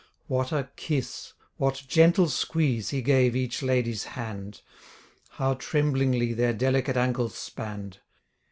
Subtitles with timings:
[0.25, 4.61] What a kiss, What gentle squeeze he gave each lady's hand!
[5.33, 7.99] How tremblingly their delicate ancles spann'd!